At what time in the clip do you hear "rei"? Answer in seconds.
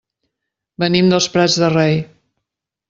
1.77-2.03